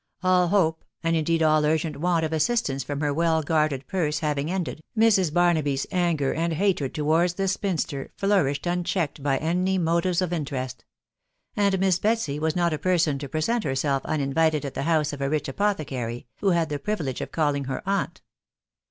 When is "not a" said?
12.55-12.79